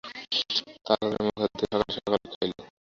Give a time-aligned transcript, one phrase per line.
[0.85, 2.51] তাড়াতাড়ি মুখহাত ধুইয়া সকাল সকাল খাইল।